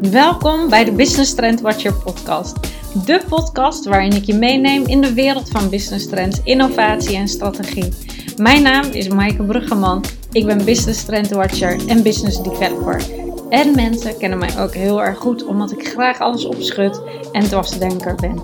[0.00, 2.56] Welkom bij de Business Trend Watcher podcast.
[3.04, 7.92] De podcast waarin ik je meeneem in de wereld van business trends, innovatie en strategie.
[8.36, 10.04] Mijn naam is Maaike Bruggeman.
[10.32, 13.02] Ik ben Business Trend Watcher en Business Developer.
[13.48, 17.00] En mensen kennen mij ook heel erg goed omdat ik graag alles opschud
[17.32, 18.42] en dwarsdenker ben.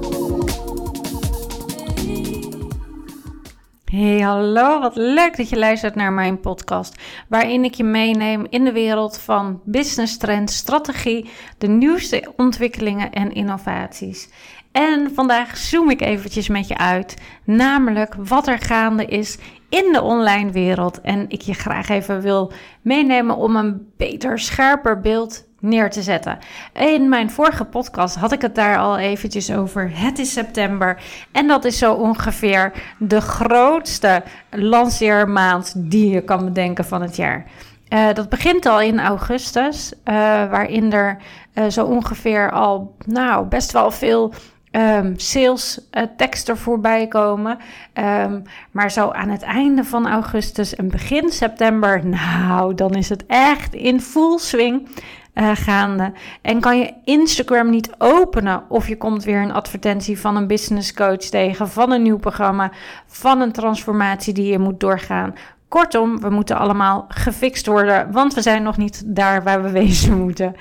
[3.90, 8.64] Hey, hallo, wat leuk dat je luistert naar mijn podcast, waarin ik je meeneem in
[8.64, 14.28] de wereld van business trends, strategie, de nieuwste ontwikkelingen en innovaties.
[14.72, 19.38] En vandaag zoom ik eventjes met je uit, namelijk wat er gaande is
[19.68, 21.00] in de online wereld.
[21.00, 22.52] En ik je graag even wil
[22.82, 26.38] meenemen om een beter, scherper beeld neer te zetten.
[26.72, 29.90] In mijn vorige podcast had ik het daar al eventjes over.
[29.94, 31.02] Het is september
[31.32, 37.46] en dat is zo ongeveer de grootste lanceermaand die je kan bedenken van het jaar.
[37.88, 40.14] Uh, dat begint al in augustus, uh,
[40.50, 41.16] waarin er
[41.54, 44.32] uh, zo ongeveer al nou, best wel veel
[44.72, 45.80] um, sales
[46.16, 47.58] teksten voorbij komen.
[47.94, 53.24] Um, maar zo aan het einde van augustus en begin september, nou, dan is het
[53.26, 54.88] echt in full swing.
[55.34, 56.12] Uh, gaande.
[56.42, 60.94] En kan je Instagram niet openen of je komt weer een advertentie van een business
[60.94, 62.72] coach tegen, van een nieuw programma,
[63.06, 65.34] van een transformatie die je moet doorgaan.
[65.68, 70.18] Kortom, we moeten allemaal gefixt worden, want we zijn nog niet daar waar we wezen
[70.18, 70.54] moeten.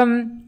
[0.00, 0.43] Um,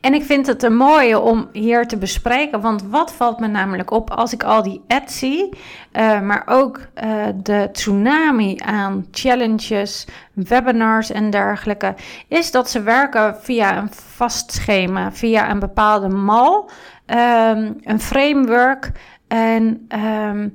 [0.00, 3.90] en ik vind het een mooie om hier te bespreken, want wat valt me namelijk
[3.90, 5.48] op als ik al die ads zie,
[5.92, 11.94] uh, maar ook uh, de tsunami aan challenges, webinars en dergelijke,
[12.28, 16.70] is dat ze werken via een vast schema, via een bepaalde mal,
[17.06, 18.92] um, een framework.
[19.28, 19.88] En
[20.28, 20.54] um,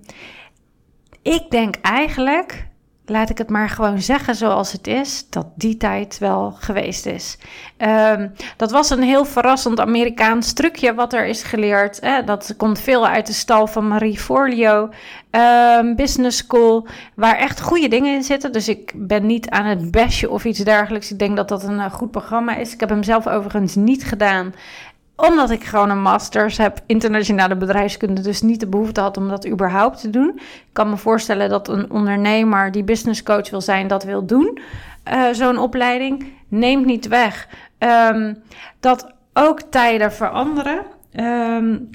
[1.22, 2.68] ik denk eigenlijk
[3.06, 7.38] laat ik het maar gewoon zeggen zoals het is, dat die tijd wel geweest is.
[7.78, 12.02] Um, dat was een heel verrassend Amerikaans trucje wat er is geleerd.
[12.26, 14.90] Dat komt veel uit de stal van Marie Forleo,
[15.32, 18.52] um, Business School, waar echt goede dingen in zitten.
[18.52, 21.12] Dus ik ben niet aan het bashen of iets dergelijks.
[21.12, 22.74] Ik denk dat dat een uh, goed programma is.
[22.74, 24.54] Ik heb hem zelf overigens niet gedaan
[25.28, 29.48] omdat ik gewoon een masters heb internationale bedrijfskunde, dus niet de behoefte had om dat
[29.48, 30.32] überhaupt te doen.
[30.36, 34.60] Ik kan me voorstellen dat een ondernemer die business coach wil zijn, dat wil doen.
[35.14, 37.48] Uh, Zo'n opleiding neemt niet weg
[37.80, 38.44] um,
[38.80, 40.80] dat ook tijden veranderen.
[41.20, 41.90] Um,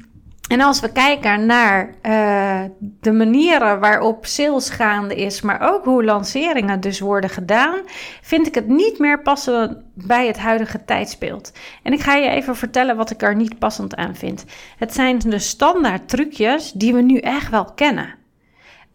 [0.49, 2.63] en als we kijken naar uh,
[3.01, 7.81] de manieren waarop sales gaande is, maar ook hoe lanceringen dus worden gedaan,
[8.23, 11.53] vind ik het niet meer passen bij het huidige tijdsbeeld.
[11.83, 14.45] En ik ga je even vertellen wat ik er niet passend aan vind.
[14.77, 18.15] Het zijn de standaard trucjes die we nu echt wel kennen.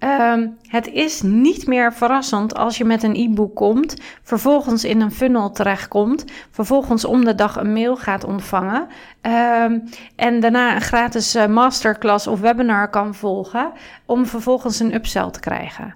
[0.04, 5.12] Um, het is niet meer verrassend als je met een e-book komt, vervolgens in een
[5.12, 8.88] funnel terechtkomt, vervolgens om de dag een mail gaat ontvangen
[9.22, 9.84] um,
[10.16, 13.72] en daarna een gratis uh, masterclass of webinar kan volgen
[14.06, 15.96] om vervolgens een upsell te krijgen.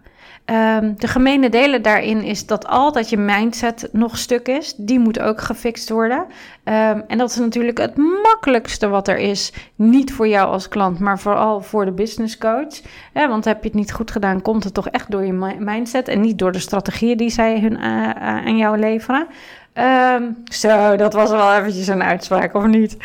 [0.52, 4.74] Um, de gemene delen daarin is dat altijd je mindset nog stuk is.
[4.78, 6.20] Die moet ook gefixt worden.
[6.20, 9.54] Um, en dat is natuurlijk het makkelijkste wat er is.
[9.76, 12.82] Niet voor jou als klant, maar vooral voor de business coach.
[13.14, 16.22] Want heb je het niet goed gedaan, komt het toch echt door je mindset en
[16.22, 19.28] niet door de strategieën die zij hun, uh, aan jou leveren.
[19.74, 22.98] Um, zo, dat was wel eventjes een uitspraak, of niet?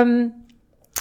[0.00, 0.32] Um,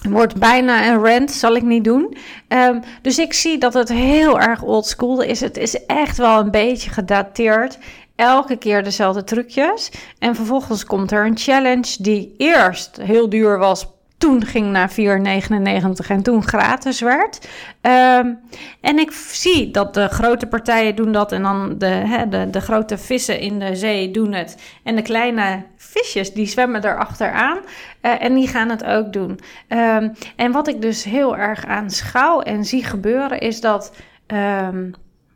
[0.10, 2.18] Wordt bijna een rant, zal ik niet doen.
[2.48, 5.40] Um, dus ik zie dat het heel erg oldschool is.
[5.40, 7.78] Het is echt wel een beetje gedateerd.
[8.16, 9.92] Elke keer dezelfde trucjes.
[10.20, 16.08] En vervolgens komt er een challenge die eerst heel duur was toen ging naar 4,99
[16.08, 17.48] en toen gratis werd.
[17.81, 18.40] Um,
[18.81, 22.98] en ik zie dat de grote partijen doen dat en dan de, de, de grote
[22.98, 24.58] vissen in de zee doen het.
[24.84, 29.40] En de kleine visjes die zwemmen erachteraan uh, en die gaan het ook doen.
[29.70, 33.94] Um, en wat ik dus heel erg aanschouw en zie gebeuren is dat
[34.28, 34.94] um,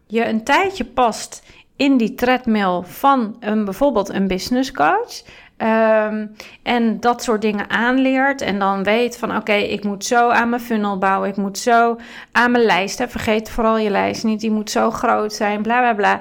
[0.07, 1.43] je een tijdje past
[1.75, 5.21] in die treadmill van een, bijvoorbeeld een business coach.
[5.61, 6.31] Um,
[6.63, 8.41] en dat soort dingen aanleert.
[8.41, 11.29] En dan weet van oké, ik moet zo aan mijn funnel bouwen.
[11.29, 11.97] Ik moet zo
[12.31, 12.97] aan mijn lijst.
[12.97, 13.07] Hè.
[13.07, 14.39] Vergeet vooral je lijst niet.
[14.39, 15.61] Die moet zo groot zijn.
[15.61, 16.19] Bla bla bla.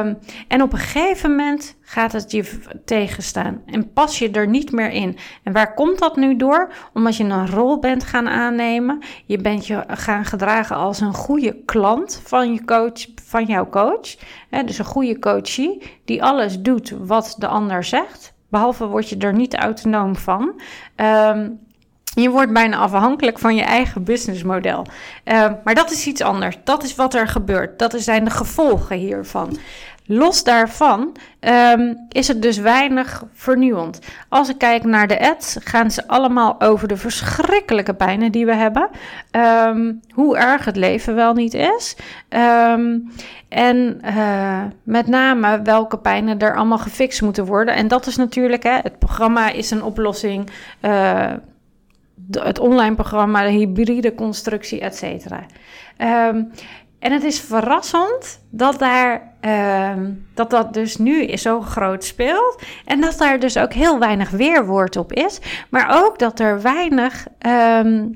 [0.00, 3.62] Um, en op een gegeven moment gaat het je tegenstaan.
[3.66, 5.18] En pas je er niet meer in.
[5.42, 6.72] En waar komt dat nu door?
[6.92, 9.02] Omdat je een rol bent gaan aannemen.
[9.26, 14.16] Je bent je gaan gedragen als een goede klant van je coach, van jouw coach.
[14.50, 18.31] Hè, dus een goede coachie die alles doet wat de ander zegt.
[18.52, 20.60] Behalve word je er niet autonoom van.
[20.96, 21.60] Um,
[22.14, 24.86] je wordt bijna afhankelijk van je eigen businessmodel.
[25.24, 26.56] Uh, maar dat is iets anders.
[26.64, 27.78] Dat is wat er gebeurt.
[27.78, 29.58] Dat zijn de gevolgen hiervan.
[30.06, 33.98] Los daarvan ehm, is het dus weinig vernieuwend.
[34.28, 38.54] Als ik kijk naar de ads, gaan ze allemaal over de verschrikkelijke pijnen die we
[38.54, 38.88] hebben.
[39.30, 41.96] Ehm, hoe erg het leven wel niet is.
[42.28, 42.98] Ehm,
[43.48, 47.74] en uh, met name welke pijnen er allemaal gefixt moeten worden.
[47.74, 50.50] En dat is natuurlijk, hè, het programma is een oplossing.
[50.80, 51.30] Uh,
[52.30, 55.46] het online programma, de hybride constructie, et cetera.
[57.02, 62.62] En het is verrassend dat, daar, uh, dat dat dus nu zo groot speelt.
[62.84, 65.38] En dat daar dus ook heel weinig weerwoord op is.
[65.70, 68.12] Maar ook dat er weinig um,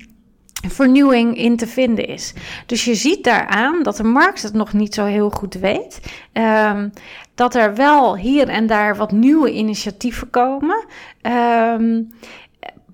[0.69, 2.35] vernieuwing in te vinden is.
[2.67, 6.01] Dus je ziet daaraan dat de markt het nog niet zo heel goed weet.
[6.33, 6.93] Um,
[7.35, 10.85] dat er wel hier en daar wat nieuwe initiatieven komen.
[11.23, 12.09] Um,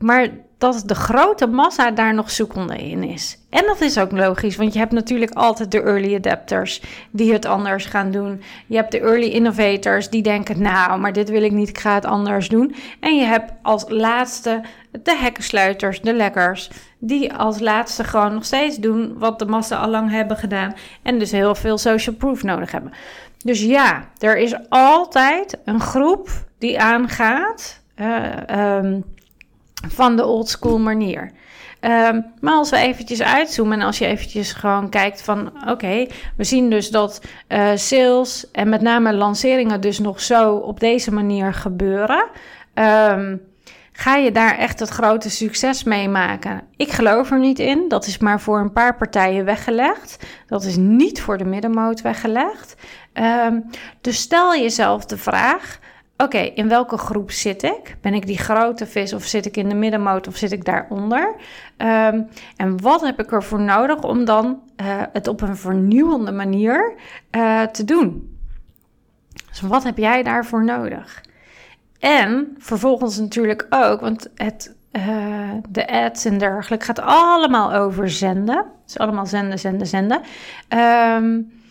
[0.02, 0.28] maar
[0.62, 3.38] dat de grote massa daar nog zoekende in is.
[3.50, 7.44] En dat is ook logisch, want je hebt natuurlijk altijd de early adapters die het
[7.44, 8.42] anders gaan doen.
[8.66, 11.94] Je hebt de early innovators die denken, nou, maar dit wil ik niet, ik ga
[11.94, 12.74] het anders doen.
[13.00, 14.60] En je hebt als laatste
[15.02, 19.88] de hekkensluiters, de lekkers, die als laatste gewoon nog steeds doen wat de massa al
[19.88, 22.92] lang hebben gedaan en dus heel veel social proof nodig hebben.
[23.38, 27.80] Dus ja, er is altijd een groep die aangaat.
[27.96, 29.04] Uh, um,
[29.88, 31.30] van de old school manier.
[31.80, 36.06] Um, maar als we eventjes uitzoomen en als je eventjes gewoon kijkt van oké,
[36.36, 41.12] we zien dus dat uh, sales en met name lanceringen dus nog zo op deze
[41.12, 42.24] manier gebeuren.
[42.74, 43.40] Um,
[43.92, 46.62] ga je daar echt het grote succes mee maken?
[46.76, 47.84] Ik geloof er niet in.
[47.88, 50.26] Dat is maar voor een paar partijen weggelegd.
[50.46, 52.74] Dat is niet voor de middenmoot weggelegd.
[53.46, 53.64] Um,
[54.00, 55.78] dus stel jezelf de vraag:
[56.22, 57.96] oké, in welke groep zit ik?
[58.00, 61.34] Ben ik die grote vis of zit ik in de middenmoot of zit ik daaronder?
[61.78, 66.94] Um, en wat heb ik ervoor nodig om dan uh, het op een vernieuwende manier
[67.30, 68.36] uh, te doen?
[69.48, 71.22] Dus wat heb jij daarvoor nodig?
[71.98, 78.64] En vervolgens natuurlijk ook, want het, uh, de ads en dergelijke gaat allemaal over zenden.
[78.84, 80.20] Dus allemaal zenden, zenden, zenden.
[80.68, 81.61] Um,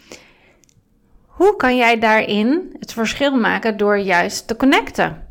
[1.31, 5.27] hoe kan jij daarin het verschil maken door juist te connecten?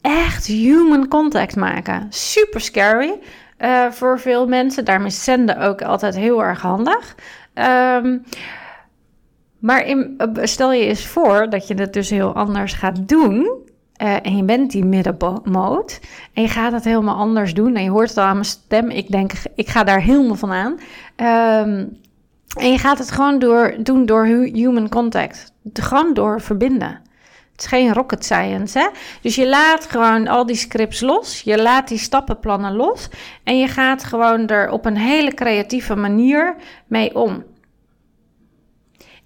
[0.00, 2.06] Echt human contact maken.
[2.08, 3.18] Super scary
[3.58, 4.84] uh, voor veel mensen.
[4.84, 7.14] Daarom is zenden ook altijd heel erg handig.
[7.54, 8.24] Um,
[9.58, 13.64] maar in, stel je eens voor dat je het dus heel anders gaat doen.
[14.02, 16.00] Uh, en je bent die middenmoot.
[16.34, 17.76] En je gaat het helemaal anders doen.
[17.76, 18.90] En je hoort het al aan mijn stem.
[18.90, 20.78] Ik denk, ik ga daar helemaal van aan.
[21.68, 22.00] Um,
[22.56, 25.52] en je gaat het gewoon door, doen door human contact.
[25.72, 27.04] Gewoon door verbinden.
[27.52, 28.86] Het is geen rocket science, hè?
[29.20, 31.40] Dus je laat gewoon al die scripts los.
[31.40, 33.08] Je laat die stappenplannen los.
[33.44, 36.56] En je gaat gewoon er op een hele creatieve manier
[36.86, 37.44] mee om.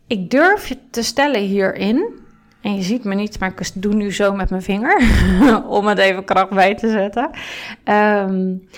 [0.07, 2.19] Ik durf je te stellen hierin.
[2.61, 5.03] En je ziet me niet, maar ik doe nu zo met mijn vinger.
[5.67, 7.31] om het even kracht bij te zetten.
[7.85, 8.69] Um,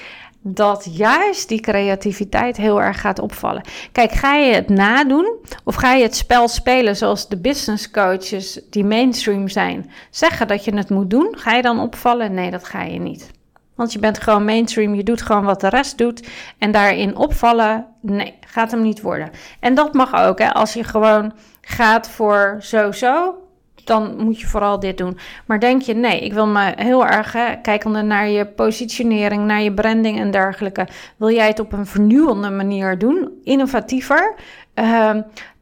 [0.43, 3.63] dat juist die creativiteit heel erg gaat opvallen.
[3.93, 8.61] Kijk, ga je het nadoen of ga je het spel spelen zoals de business coaches
[8.71, 11.35] die mainstream zijn zeggen dat je het moet doen?
[11.39, 12.35] Ga je dan opvallen?
[12.35, 13.31] Nee, dat ga je niet.
[13.75, 16.29] Want je bent gewoon mainstream, je doet gewoon wat de rest doet.
[16.59, 19.31] En daarin opvallen, nee, gaat hem niet worden.
[19.61, 23.35] En dat mag ook, hè, als je gewoon gaat voor zo-zo,
[23.85, 25.19] dan moet je vooral dit doen.
[25.47, 29.63] Maar denk je, nee, ik wil me heel erg, hè, kijkende naar je positionering, naar
[29.63, 34.35] je branding en dergelijke, wil jij het op een vernieuwende manier doen, innovatiever,
[34.75, 35.17] uh,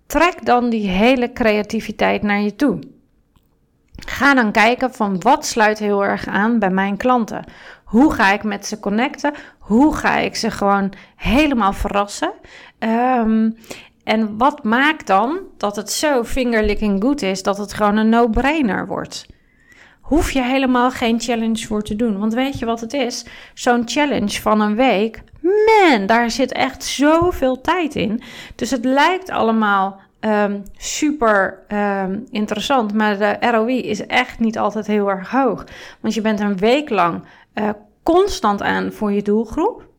[0.06, 2.78] trek dan die hele creativiteit naar je toe.
[4.06, 7.44] Ga dan kijken van wat sluit heel erg aan bij mijn klanten.
[7.84, 9.32] Hoe ga ik met ze connecten?
[9.58, 12.32] Hoe ga ik ze gewoon helemaal verrassen?
[12.78, 13.56] Um,
[14.04, 18.86] en wat maakt dan dat het zo fingerlicking goed is dat het gewoon een no-brainer
[18.86, 19.26] wordt?
[20.00, 22.18] Hoef je helemaal geen challenge voor te doen.
[22.18, 23.24] Want weet je wat het is?
[23.54, 28.22] Zo'n challenge van een week, man, daar zit echt zoveel tijd in.
[28.54, 34.86] Dus het lijkt allemaal um, super um, interessant, maar de ROI is echt niet altijd
[34.86, 35.64] heel erg hoog.
[36.00, 37.68] Want je bent een week lang uh,
[38.02, 39.89] constant aan voor je doelgroep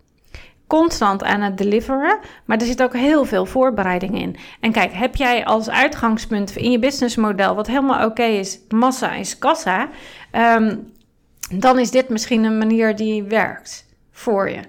[0.72, 4.36] constant aan het deliveren, maar er zit ook heel veel voorbereiding in.
[4.60, 9.38] En kijk, heb jij als uitgangspunt in je businessmodel, wat helemaal oké is, massa is
[9.38, 9.90] kassa,
[10.56, 10.92] um,
[11.50, 14.60] dan is dit misschien een manier die werkt voor je.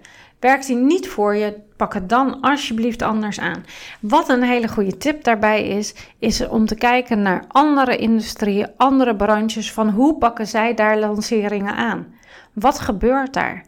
[0.41, 3.65] Werkt die niet voor je, pak het dan alsjeblieft anders aan.
[4.01, 9.17] Wat een hele goede tip daarbij is, is om te kijken naar andere industrieën, andere
[9.17, 12.15] branches, van hoe pakken zij daar lanceringen aan?
[12.53, 13.67] Wat gebeurt daar?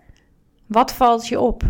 [0.67, 1.62] Wat valt je op?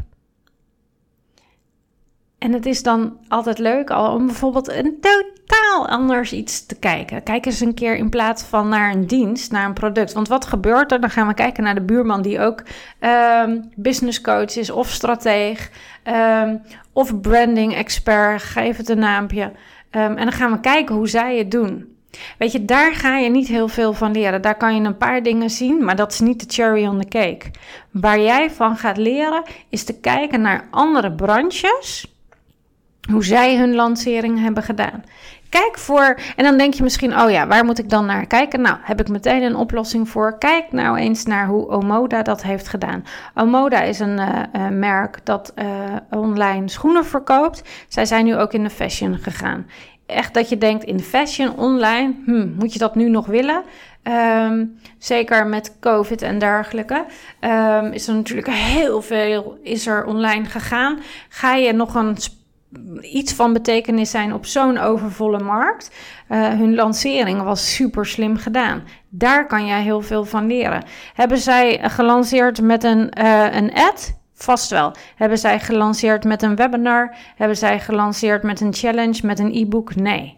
[2.44, 7.22] En het is dan altijd leuk om bijvoorbeeld een totaal anders iets te kijken.
[7.22, 10.12] Kijk eens een keer in plaats van naar een dienst, naar een product.
[10.12, 11.00] Want wat gebeurt er?
[11.00, 12.62] Dan gaan we kijken naar de buurman die ook
[13.00, 15.70] um, business coach is of strateeg
[16.04, 18.42] um, of branding expert.
[18.42, 19.42] Geef het een naampje.
[19.42, 19.52] Um,
[19.90, 21.96] en dan gaan we kijken hoe zij het doen.
[22.38, 24.42] Weet je, daar ga je niet heel veel van leren.
[24.42, 27.08] Daar kan je een paar dingen zien, maar dat is niet de cherry on the
[27.08, 27.50] cake.
[27.90, 32.12] Waar jij van gaat leren is te kijken naar andere branches
[33.10, 35.04] hoe zij hun lancering hebben gedaan.
[35.48, 38.60] Kijk voor, en dan denk je misschien, oh ja, waar moet ik dan naar kijken?
[38.60, 40.38] Nou, heb ik meteen een oplossing voor.
[40.38, 43.04] Kijk nou eens naar hoe Omoda dat heeft gedaan.
[43.34, 45.66] Omoda is een uh, uh, merk dat uh,
[46.10, 47.62] online schoenen verkoopt.
[47.88, 49.66] Zij zijn nu ook in de fashion gegaan.
[50.06, 53.62] Echt dat je denkt, in fashion online, hmm, moet je dat nu nog willen?
[54.48, 57.04] Um, zeker met COVID en dergelijke.
[57.40, 60.98] Um, is er natuurlijk heel veel is er online gegaan.
[61.28, 62.16] Ga je nog een
[63.00, 65.90] iets van betekenis zijn op zo'n overvolle markt.
[66.28, 68.82] Uh, hun lancering was super slim gedaan.
[69.08, 70.84] Daar kan jij heel veel van leren.
[71.14, 74.18] Hebben zij gelanceerd met een, uh, een ad?
[74.34, 74.92] Vast wel.
[75.16, 77.16] Hebben zij gelanceerd met een webinar?
[77.36, 79.94] Hebben zij gelanceerd met een challenge, met een e-book?
[79.94, 80.34] Nee.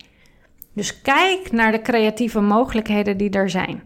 [0.74, 3.82] Dus kijk naar de creatieve mogelijkheden die er zijn.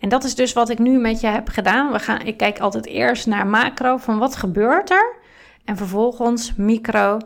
[0.00, 1.92] En dat is dus wat ik nu met je heb gedaan.
[1.92, 5.14] We gaan, ik kijk altijd eerst naar macro, van wat gebeurt er?
[5.64, 7.18] En vervolgens micro,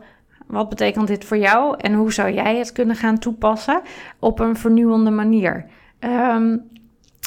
[0.51, 3.81] wat betekent dit voor jou en hoe zou jij het kunnen gaan toepassen
[4.19, 5.67] op een vernieuwende manier?
[6.01, 6.69] Um,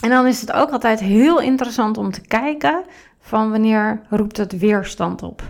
[0.01, 2.83] en dan is het ook altijd heel interessant om te kijken
[3.19, 5.41] van wanneer roept het weerstand op.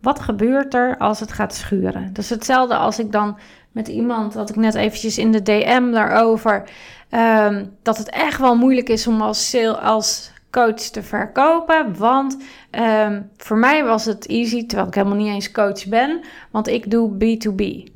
[0.00, 2.12] Wat gebeurt er als het gaat schuren?
[2.12, 3.38] Dus hetzelfde als ik dan
[3.72, 6.68] met iemand, dat ik net eventjes in de DM daarover,
[7.10, 11.98] um, dat het echt wel moeilijk is om als, sale, als coach te verkopen.
[11.98, 12.36] Want
[12.70, 16.20] um, voor mij was het easy, terwijl ik helemaal niet eens coach ben.
[16.50, 17.92] Want ik doe B2B.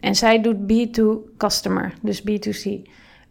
[0.00, 2.64] En zij doet B2-customer, dus B2C.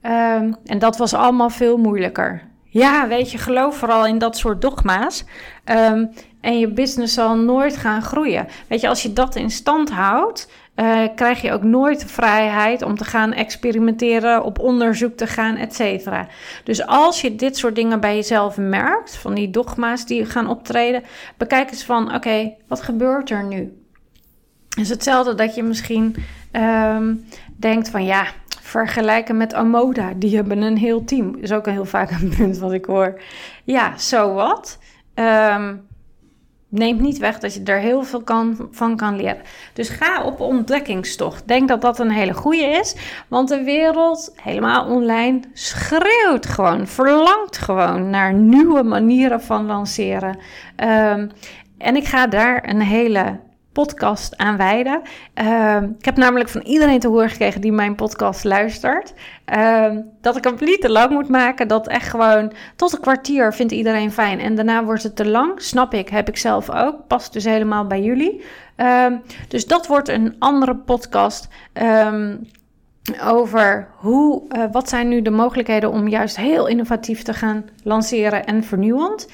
[0.05, 2.41] Um, en dat was allemaal veel moeilijker.
[2.63, 5.25] Ja, weet je, geloof vooral in dat soort dogma's.
[5.65, 6.10] Um,
[6.43, 8.47] en je business zal nooit gaan groeien.
[8.67, 12.81] Weet je, als je dat in stand houdt, uh, krijg je ook nooit de vrijheid
[12.81, 16.27] om te gaan experimenteren, op onderzoek te gaan, et cetera.
[16.63, 21.03] Dus als je dit soort dingen bij jezelf merkt, van die dogma's die gaan optreden,
[21.38, 23.77] bekijk eens van, oké, wat gebeurt er nu?
[24.69, 26.15] Het is hetzelfde dat je misschien
[26.51, 27.25] um,
[27.57, 28.25] denkt van, ja,
[28.62, 31.35] vergelijken met Amoda, die hebben een heel team.
[31.35, 33.21] Is ook heel vaak een punt wat ik hoor.
[33.63, 34.79] Ja, zo wat.
[35.15, 35.88] Um,
[36.74, 39.42] neemt niet weg dat je er heel veel kan, van kan leren.
[39.74, 41.48] Dus ga op ontdekkingstocht.
[41.48, 42.96] Denk dat dat een hele goede is.
[43.27, 50.38] Want de wereld, helemaal online, schreeuwt gewoon, verlangt gewoon naar nieuwe manieren van lanceren.
[50.84, 51.32] Um,
[51.77, 53.39] en ik ga daar een hele
[53.74, 55.01] podcast aan wijden.
[55.42, 59.13] Uh, ik heb namelijk van iedereen te horen gekregen die mijn podcast luistert.
[59.56, 61.68] Uh, dat ik hem niet te lang moet maken.
[61.68, 64.39] Dat echt gewoon tot een kwartier vindt iedereen fijn.
[64.39, 65.62] En daarna wordt het te lang.
[65.62, 67.08] Snap ik, heb ik zelf ook.
[67.08, 68.44] Past dus helemaal bij jullie.
[68.77, 69.06] Uh,
[69.48, 71.48] dus dat wordt een andere podcast.
[71.74, 72.36] Ehm,
[73.24, 78.46] over hoe, uh, wat zijn nu de mogelijkheden om juist heel innovatief te gaan lanceren
[78.46, 79.27] en vernieuwend.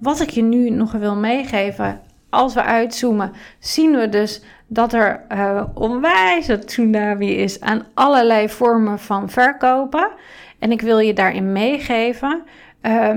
[0.00, 5.24] Wat ik je nu nog wil meegeven als we uitzoomen, zien we dus dat er
[5.32, 10.10] uh, onwijs een tsunami is aan allerlei vormen van verkopen.
[10.58, 12.42] En ik wil je daarin meegeven.
[12.82, 13.10] Uh,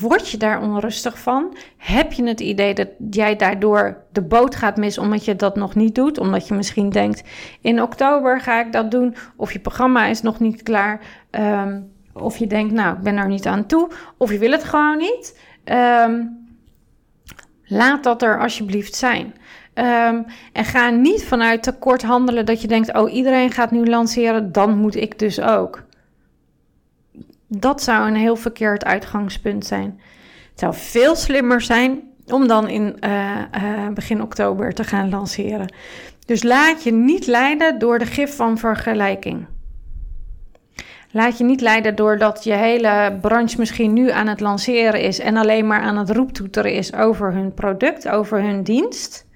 [0.00, 1.56] word je daar onrustig van?
[1.76, 5.74] Heb je het idee dat jij daardoor de boot gaat missen omdat je dat nog
[5.74, 6.18] niet doet?
[6.18, 7.22] Omdat je misschien denkt:
[7.60, 11.00] in oktober ga ik dat doen, of je programma is nog niet klaar.
[11.30, 14.64] Um, of je denkt: nou, ik ben er niet aan toe, of je wil het
[14.64, 15.40] gewoon niet.
[15.64, 16.39] Um,
[17.72, 19.34] Laat dat er alsjeblieft zijn.
[19.74, 24.52] Um, en ga niet vanuit tekort handelen dat je denkt: oh, iedereen gaat nu lanceren,
[24.52, 25.82] dan moet ik dus ook.
[27.46, 30.00] Dat zou een heel verkeerd uitgangspunt zijn.
[30.50, 35.74] Het zou veel slimmer zijn om dan in uh, uh, begin oktober te gaan lanceren.
[36.26, 39.46] Dus laat je niet leiden door de gif van vergelijking.
[41.12, 45.36] Laat je niet leiden doordat je hele branche misschien nu aan het lanceren is en
[45.36, 49.28] alleen maar aan het roeptoeteren is over hun product, over hun dienst.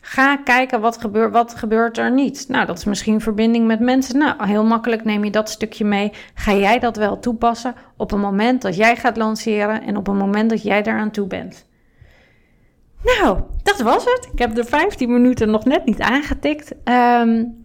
[0.00, 2.44] Ga kijken wat gebeurt, wat gebeurt er niet.
[2.48, 4.18] Nou, dat is misschien verbinding met mensen.
[4.18, 6.12] Nou, heel makkelijk neem je dat stukje mee.
[6.34, 10.16] Ga jij dat wel toepassen op een moment dat jij gaat lanceren en op een
[10.16, 11.66] moment dat jij daaraan toe bent.
[13.02, 14.28] Nou, dat was het.
[14.32, 16.72] Ik heb de 15 minuten nog net niet aangetikt.
[16.84, 17.59] Um,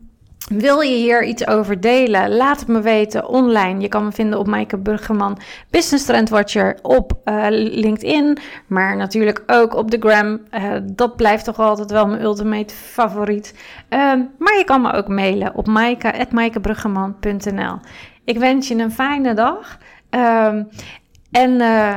[0.50, 2.36] Wil je hier iets over delen?
[2.36, 3.80] Laat het me weten online.
[3.80, 5.38] Je kan me vinden op Maaike Burgerman,
[5.70, 8.38] Business Trend Watcher op uh, LinkedIn.
[8.68, 10.42] Maar natuurlijk ook op de gram.
[10.52, 13.54] Uh, dat blijft toch altijd wel mijn ultimate favoriet.
[13.90, 14.00] Uh,
[14.38, 17.80] maar je kan me ook mailen op maaike.maaikebruggeman.nl
[18.24, 19.78] Ik wens je een fijne dag.
[20.10, 20.64] Ehm,
[21.32, 21.96] en eh,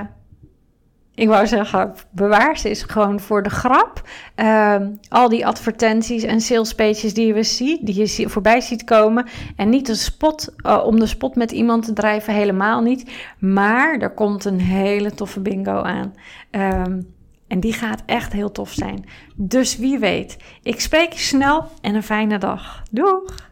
[1.18, 4.02] ik wou zeggen, bewaar ze is gewoon voor de grap.
[4.34, 9.26] Ehm, al die advertenties en sales pages die je, ziet, die je voorbij ziet komen.
[9.56, 13.10] En niet de spot, uh, om de spot met iemand te drijven, helemaal niet.
[13.38, 16.14] Maar er komt een hele toffe bingo aan.
[16.50, 17.14] Um,
[17.48, 19.04] en die gaat echt heel tof zijn.
[19.36, 20.36] Dus wie weet.
[20.62, 22.82] Ik spreek je snel en een fijne dag.
[22.90, 23.47] Doeg!